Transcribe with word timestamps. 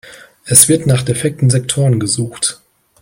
Es 0.45 0.67
wird 0.67 0.87
nach 0.87 1.03
defekten 1.03 1.51
Sektoren 1.51 1.99
gesucht. 1.99 2.59